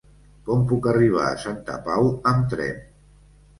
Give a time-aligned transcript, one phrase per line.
[0.47, 2.83] Com puc arribar a Santa Pau amb tren?